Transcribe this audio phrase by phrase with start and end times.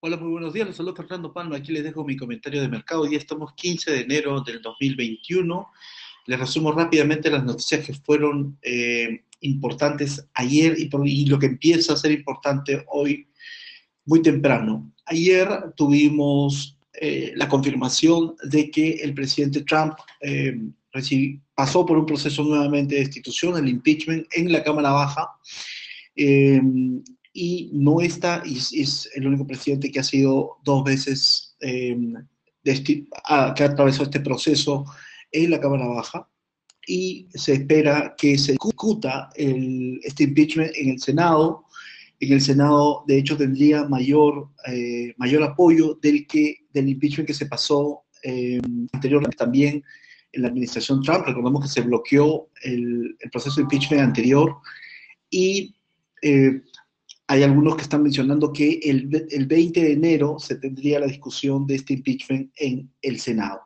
[0.00, 0.66] Hola, muy buenos días.
[0.66, 1.56] Los saludo Fernando Palma.
[1.56, 3.00] Aquí les dejo mi comentario de mercado.
[3.00, 5.68] Hoy estamos 15 de enero del 2021.
[6.26, 11.96] Les resumo rápidamente las noticias que fueron eh, importantes ayer y, lo que empieza a
[11.96, 13.26] ser importante hoy
[14.04, 14.92] muy temprano.
[15.06, 20.60] Ayer tuvimos eh, la confirmación de que el presidente Trump eh,
[21.54, 25.26] pasó por un proceso nuevamente de destitución, el impeachment, en la Cámara Baja.
[27.36, 32.14] Y no está, y es el único presidente que ha sido dos veces, em,
[32.64, 34.86] que ha atravesado este proceso
[35.30, 36.26] en la Cámara Baja,
[36.88, 41.66] y se espera que se discuta el, este impeachment en el Senado.
[42.20, 47.34] En el Senado, de hecho, tendría mayor, eh, mayor apoyo del, que, del impeachment que
[47.34, 49.84] se pasó eh, anteriormente también
[50.32, 51.26] en la administración Trump.
[51.26, 54.56] Recordemos que se bloqueó el, el proceso de impeachment anterior
[55.28, 55.76] y
[56.22, 56.62] eh,
[57.28, 61.66] hay algunos que están mencionando que el, el 20 de enero se tendría la discusión
[61.66, 63.62] de este impeachment en el Senado.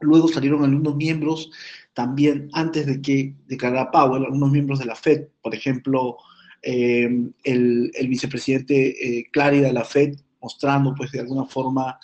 [0.00, 1.50] Luego salieron algunos miembros
[1.94, 6.16] también antes de que declarara Powell, algunos miembros de la Fed, por ejemplo,
[6.62, 7.08] eh,
[7.44, 11.98] el, el, vicepresidente eh, Clary de la Fed, mostrando pues de alguna forma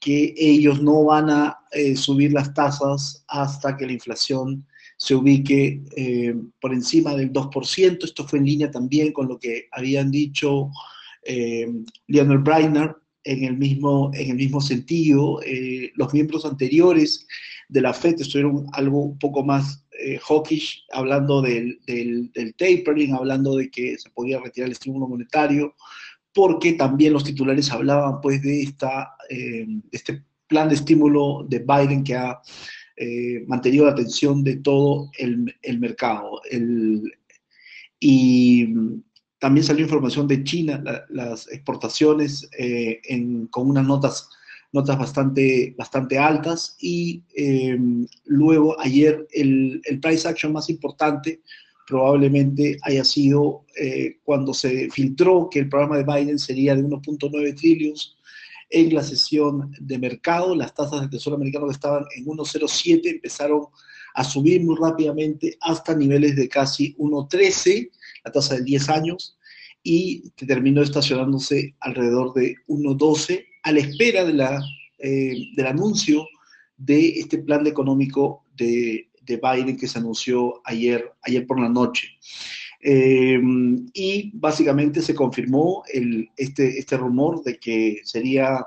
[0.00, 4.66] que ellos no van a eh, subir las tasas hasta que la inflación
[4.96, 8.04] se ubique eh, por encima del 2%.
[8.04, 10.70] Esto fue en línea también con lo que habían dicho
[11.26, 11.66] eh,
[12.06, 15.40] Lionel Breiner en el mismo, en el mismo sentido.
[15.44, 17.26] Eh, los miembros anteriores
[17.68, 23.14] de la FED estuvieron algo un poco más eh, hawkish, hablando del, del, del, tapering,
[23.14, 25.74] hablando de que se podía retirar el estímulo monetario,
[26.32, 29.10] porque también los titulares hablaban pues de, esta,
[29.90, 32.40] este plan de estímulo de Biden que ha
[32.96, 36.40] eh, mantenido la atención de todo el, el mercado.
[36.50, 37.02] El,
[38.00, 38.68] y
[39.38, 44.28] también salió información de China, la, las exportaciones eh, en, con unas notas,
[44.72, 46.76] notas bastante, bastante altas.
[46.80, 47.78] Y eh,
[48.24, 51.42] luego ayer el, el, price action más importante
[51.86, 57.56] probablemente haya sido eh, cuando se filtró que el programa de Biden sería de 1.9
[57.56, 58.15] trillones
[58.70, 60.54] en la sesión de mercado.
[60.54, 63.66] Las tasas del Tesoro americano que estaban en 1.07 empezaron
[64.14, 67.90] a subir muy rápidamente hasta niveles de casi 1.13,
[68.24, 69.38] la tasa de 10 años,
[69.82, 74.60] y terminó estacionándose alrededor de 1.12 a la espera de la,
[74.98, 76.26] eh, del anuncio
[76.76, 82.08] de este plan económico de, de, Biden que se anunció ayer, ayer por la noche.
[82.80, 83.40] Eh,
[83.94, 88.64] y básicamente se confirmó el, este, este rumor de que sería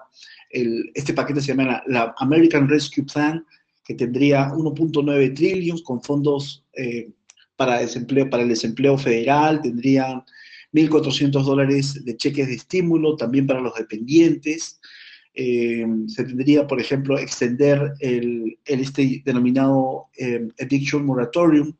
[0.49, 3.45] el, este paquete se llama la, American Rescue Plan,
[3.83, 7.09] que tendría 1.9 trillones con fondos eh,
[7.55, 10.23] para, desempleo, para el desempleo federal, tendrían
[10.73, 14.79] 1.400 dólares de cheques de estímulo también para los dependientes.
[15.33, 20.07] Eh, se tendría, por ejemplo, extender el, este denominado
[20.59, 21.73] Addiction Moratorium,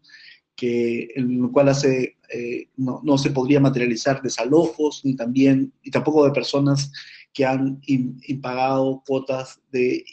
[0.56, 5.92] que, en el cual hace, eh, no, no, se podría materializar desalojos, ni también, y
[5.92, 6.92] tampoco de personas
[7.34, 10.04] que han impagado cuotas de,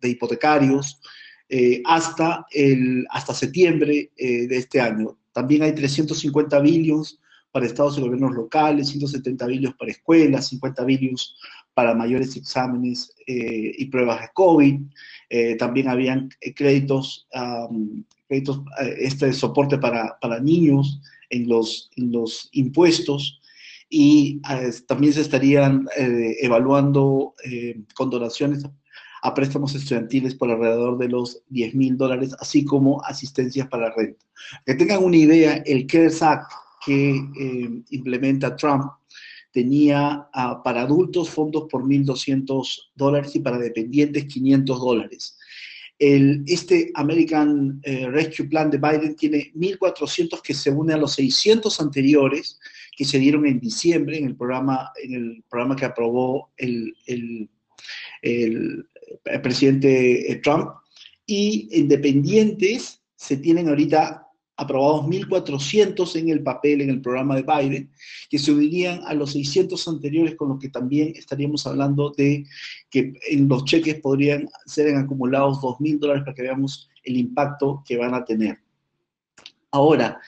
[0.00, 1.00] de hipotecarios
[1.48, 5.16] eh, hasta, el, hasta septiembre eh, de este año.
[5.32, 7.20] También hay 350 billones
[7.52, 11.34] para estados y gobiernos locales, 170 billones para escuelas, 50 billones
[11.76, 14.80] para mayores exámenes eh, y pruebas de COVID.
[15.58, 18.62] también habían créditos um, créditos,
[18.98, 21.00] este soporte para, para niños
[21.30, 23.40] en los, en los impuestos
[23.88, 28.64] y eh, también se estarían eh, evaluando eh, condonaciones
[29.22, 34.24] a préstamos estudiantiles por alrededor de los 10 mil dólares, así como asistencias para renta.
[34.64, 36.52] Que tengan una idea, el CARES Act
[36.84, 38.84] que implementa Trump
[39.56, 45.38] tenía uh, para adultos fondos por 1.200 dólares y para dependientes 500 dólares.
[45.98, 51.80] Este American eh, Rescue Plan de Biden tiene 1.400 que se une a los 600
[51.80, 52.60] anteriores
[52.94, 57.48] que se dieron en diciembre en el programa, en el programa que aprobó el, el,
[58.20, 58.86] el,
[59.24, 60.68] el presidente Trump.
[61.24, 64.25] Y independientes se tienen ahorita
[64.56, 67.90] aprobados 1.400 en el papel, en el programa de Biden,
[68.30, 72.46] que se unirían a los 600 anteriores, con los que también estaríamos hablando de
[72.90, 77.96] que en los cheques podrían ser acumulados 2.000 dólares para que veamos el impacto que
[77.96, 78.58] van a tener.
[79.70, 80.20] Ahora,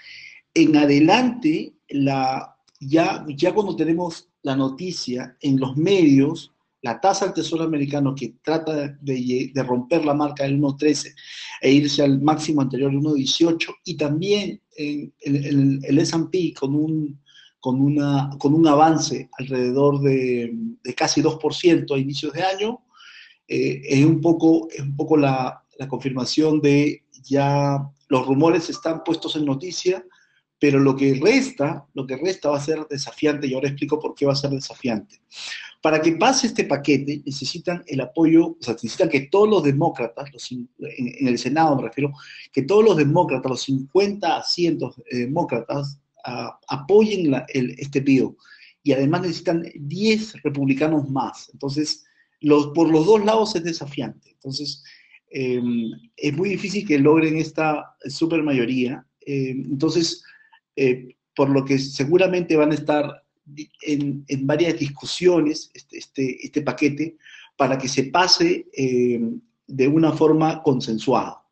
[0.53, 6.53] en adelante, la, ya, ya cuando tenemos la noticia en los medios,
[6.88, 11.14] la tasa del Tesoro americano que trata de, romper la marca del 1.13
[11.61, 17.20] e irse al máximo anterior del 1.18 y también el S&P con un,
[17.61, 20.50] con, una, con un avance alrededor de,
[20.96, 22.81] casi 2% a inicios de año,
[23.46, 29.05] eh, es un poco, es un poco la, la, confirmación de ya los rumores están
[29.05, 30.05] puestos en noticia,
[30.58, 34.14] pero lo que resta, lo que resta va a ser desafiante y ahora explico por
[34.14, 35.20] qué va a ser desafiante.
[35.81, 40.33] Para que pase este paquete necesitan el apoyo, o sea, necesitan que todos los demócratas,
[40.33, 40.69] los, en,
[41.29, 42.13] el Senado me refiero,
[42.53, 48.31] que todos los demócratas, los 50 asientos demócratas, a, apoyen este bill.
[48.83, 51.51] Y además necesitan 10 republicanos más.
[51.53, 52.05] Entonces,
[52.75, 54.31] por los dos lados es desafiante.
[54.33, 54.83] Entonces,
[55.31, 55.61] eh,
[56.17, 59.07] es muy difícil que logren esta supermayoría.
[59.27, 60.25] Eh, entonces,
[61.37, 63.23] por lo que seguramente van a estar
[63.83, 67.17] en, varias discusiones este, este, este, paquete
[67.56, 69.21] para que se pase eh,
[69.67, 71.43] de una forma consensuada.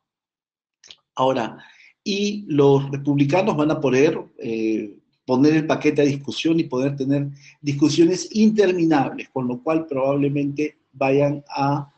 [1.15, 1.59] Ahora,
[2.05, 4.95] y los republicanos van a poder eh,
[5.25, 7.29] poner el paquete a discusión y poder tener
[7.61, 11.93] discusiones interminables, con lo cual probablemente vayan a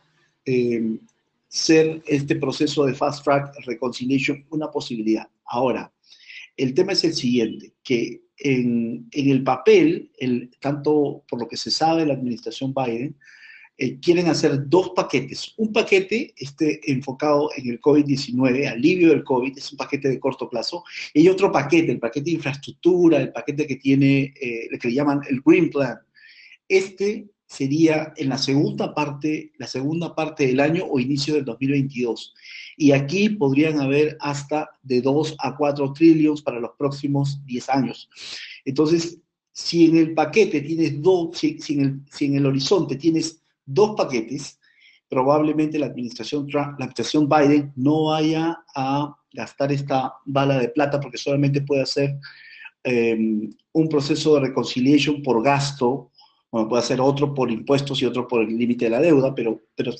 [0.45, 0.99] eh,
[1.49, 5.29] ser este proceso de fast track reconciliation una posibilidad.
[5.45, 5.93] Ahora,
[6.57, 11.71] el tema es el siguiente, que en, el papel, el, tanto por lo que se
[11.71, 13.17] sabe la administración Biden,
[13.77, 15.55] eh, quieren hacer dos paquetes.
[15.57, 20.51] Un paquete este, enfocado en el COVID-19, alivio del COVID, es un paquete de corto
[20.51, 20.83] plazo,
[21.15, 25.21] y otro paquete, el paquete de infraestructura, el paquete que tiene, eh, que le llaman
[25.29, 25.97] el Green Plan.
[26.69, 32.35] Este sería en la segunda parte, la segunda parte del año o inicio del 2022.
[32.77, 38.11] Y aquí podrían haber hasta de 2 a 4 trillones para los próximos 10 años.
[38.67, 39.19] Entonces,
[39.51, 43.97] si en el paquete tienes dos, si, en el, si en el horizonte tienes dos
[43.97, 44.61] paquetes,
[45.09, 51.01] probablemente la administración, Trump, la administración Biden no vaya a gastar esta bala de plata
[51.01, 52.19] porque solamente puede hacer
[52.85, 53.19] eh,
[53.73, 56.13] un proceso de reconciliation por gasto,
[56.51, 59.61] bueno, puede hacer otro por impuestos y otro por el límite de la deuda, pero,
[59.75, 59.93] pero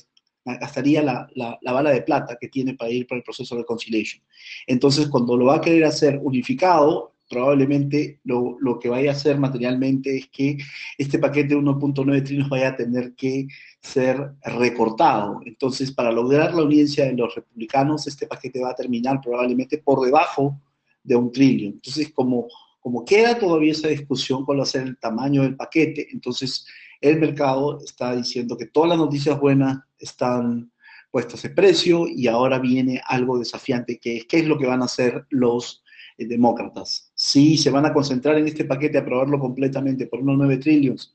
[0.45, 3.63] gastaría la, la, la, bala de plata que tiene para ir por el proceso de
[3.63, 4.23] reconciliation.
[4.67, 9.39] Entonces, cuando lo va a querer hacer unificado, probablemente lo, lo, que vaya a hacer
[9.39, 10.57] materialmente es que
[10.97, 13.47] este paquete de 1.9 trillones vaya a tener que
[13.83, 15.41] ser recortado.
[15.45, 20.05] Entonces, para lograr la audiencia de los republicanos, este paquete va a terminar probablemente por
[20.05, 20.59] debajo
[21.03, 21.75] de un trillón.
[21.75, 22.49] Entonces, como,
[22.81, 26.67] como queda todavía esa discusión con hacer el tamaño del paquete, entonces
[27.01, 30.71] el mercado está diciendo que todas las noticias buenas están
[31.11, 34.83] puestas en precio y ahora viene algo desafiante, que es qué es lo que van
[34.83, 35.83] a hacer los
[36.19, 37.11] eh, demócratas.
[37.15, 41.15] Si se van a concentrar en este paquete, aprobarlo completamente por unos 9 trillones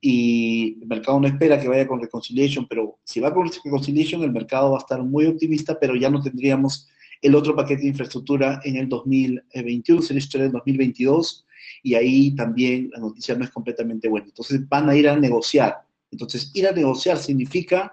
[0.00, 4.32] y el mercado no espera que vaya con reconciliation, pero si va con reconciliation el
[4.32, 6.88] mercado va a estar muy optimista, pero ya no tendríamos
[7.22, 11.46] el otro paquete de infraestructura en el 2021, sería historia del 2022,
[11.82, 14.26] y ahí también la noticia no es completamente buena.
[14.26, 15.76] Entonces van a ir a negociar.
[16.10, 17.92] Entonces, ir a negociar significa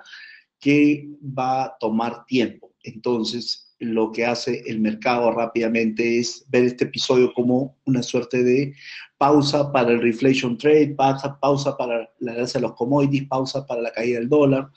[0.59, 2.73] que va a tomar tiempo.
[2.83, 8.73] Entonces, lo que hace el mercado rápidamente es ver este episodio como una suerte de
[9.17, 13.81] pausa para el reflation trade, pausa, pausa para la ganancia de los commodities, pausa para
[13.81, 14.69] la caída del dólar,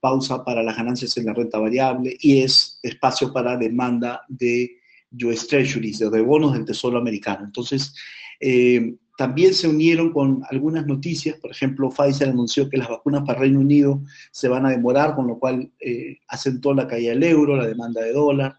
[0.00, 4.80] pausa para las ganancias en la renta variable y es espacio para demanda de
[5.22, 7.44] US Treasuries, de bonos del Tesoro americano.
[7.44, 7.94] Entonces,
[8.40, 13.40] eh, también se unieron con algunas noticias, por ejemplo, Pfizer anunció que las vacunas para
[13.40, 17.56] Reino Unido se van a demorar, con lo cual eh, asentó la caída del euro,
[17.56, 18.56] la demanda de dólar,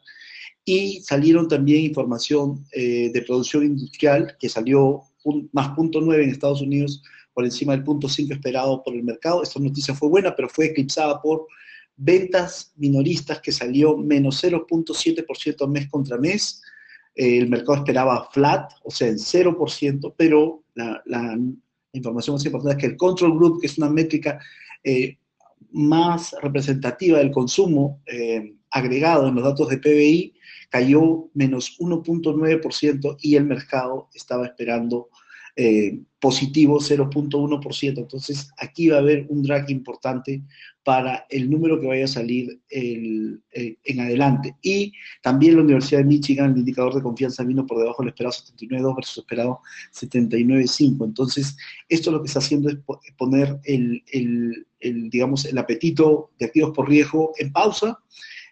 [0.64, 6.30] y salieron también información eh, de producción industrial, que salió un, más punto 9 en
[6.30, 7.02] Estados Unidos,
[7.42, 9.42] por encima del punto 5 esperado por el mercado.
[9.42, 11.48] Esta noticia fue buena, pero fue eclipsada por
[11.98, 16.62] ventas minoristas que salió menos 0.7% mes contra mes,
[17.16, 21.38] eh, el mercado esperaba flat, o sea, en 0%, pero la, la,
[21.94, 24.40] información más importante es que el Control Group, que es una métrica
[24.84, 25.18] eh,
[25.72, 30.34] más representativa del consumo eh, agregado en los datos de PBI,
[30.70, 35.10] cayó menos 1.9% y el mercado estaba esperando
[35.56, 37.98] eh, positivo 0.1%.
[37.98, 40.44] Entonces, aquí va a haber un drag importante
[40.84, 44.56] para el número que vaya a salir el, en adelante.
[44.62, 48.34] Y también la Universidad de Michigan, el indicador de confianza vino por debajo del esperado
[48.34, 49.60] 79.2 versus esperado
[49.94, 51.06] 79.5.
[51.06, 51.56] Entonces,
[51.90, 52.78] esto lo que está haciendo es
[53.18, 54.66] poner el,
[55.10, 57.98] digamos, el apetito de activos por riesgo en pausa.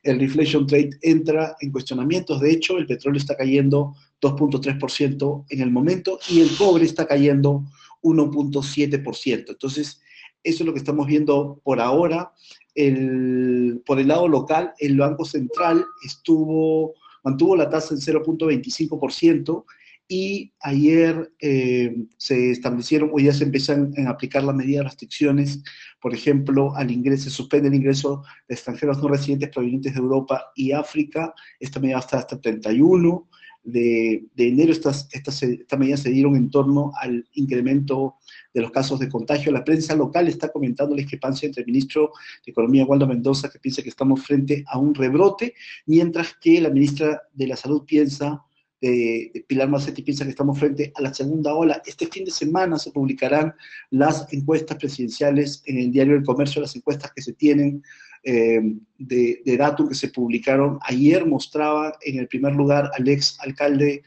[0.04, 2.40] El reflation trade entra en cuestionamientos.
[2.40, 7.66] De hecho, el petróleo está cayendo 2.3% en el momento y el cobre está cayendo
[8.02, 9.46] 1.7%.
[9.50, 10.02] Entonces,
[10.44, 12.34] eso es lo que estamos viendo por ahora.
[12.76, 19.66] El, por el lado local, el Banco Central estuvo, mantuvo la tasa en 0.25%
[20.12, 25.64] y ayer eh, se establecieron o ya se empiezan a aplicar las medidas de restricciones,
[26.02, 30.46] por ejemplo, al ingreso, se suspende el ingreso de extranjeros no residentes provenientes de Europa
[30.56, 33.30] y África, esta medida va a estar hasta el 31
[33.72, 38.16] de, enero, estas, estas, estas medidas se dieron en torno al incremento
[38.54, 39.52] de los casos de contagio.
[39.52, 42.12] La prensa local está comentando la discrepancia entre el ministro
[42.46, 45.54] de Economía, Waldo Mendoza, que piensa que estamos frente a un rebrote,
[45.86, 48.44] mientras que la ministra de la Salud piensa
[48.82, 51.82] de, Pilar Macetti piensa que estamos frente a la segunda ola.
[51.86, 53.54] Este fin de semana se publicarán
[53.90, 57.84] las encuestas presidenciales en el diario del comercio, las encuestas que se tienen
[58.24, 58.62] eh,
[58.98, 60.80] de, de que se publicaron.
[60.82, 64.04] Ayer mostraba en el primer lugar al ex alcalde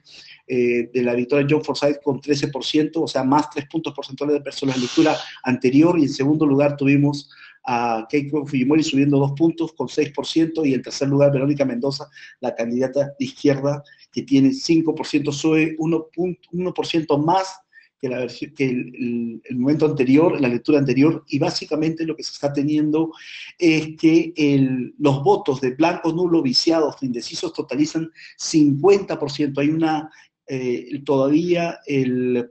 [0.47, 4.43] eh, de la victoria John Forsyth con 13%, o sea, más 3 puntos porcentuales de
[4.43, 7.31] personas la lectura anterior, y en segundo lugar tuvimos
[7.65, 12.09] a Keiko Fujimori subiendo 2 puntos con 6%, y en tercer lugar Verónica Mendoza,
[12.41, 13.83] la candidata de izquierda,
[14.13, 17.61] que tiene 5%, sube 1%, más
[17.99, 22.53] que, la que el, momento anterior, la lectura anterior, y básicamente lo que se está
[22.53, 23.13] teniendo
[23.59, 29.59] es que el, los votos de blanco, nulo, viciados, indecisos totalizan 50%.
[29.59, 30.11] Hay una,
[30.47, 31.79] eh, todavía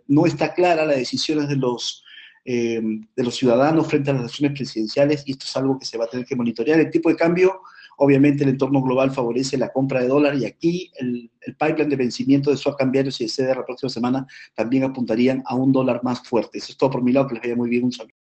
[0.08, 2.04] no está clara las decisiones de los,
[2.46, 2.82] eh,
[3.16, 6.06] de los ciudadanos frente a las elecciones presidenciales, y esto es algo que se va
[6.06, 6.80] a tener que monitorear.
[6.80, 7.62] El tipo de cambio
[8.04, 11.96] Obviamente el entorno global favorece la compra de dólar y aquí el, el pipeline de
[11.96, 16.04] vencimiento de swap cambiarios y de CDR la próxima semana también apuntarían a un dólar
[16.04, 16.58] más fuerte.
[16.58, 18.21] Eso es todo por mi lado, que les vaya muy bien, un saludo.